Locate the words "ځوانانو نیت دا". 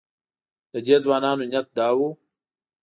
1.03-1.87